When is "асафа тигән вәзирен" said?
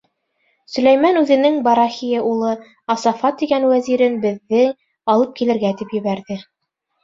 2.95-4.19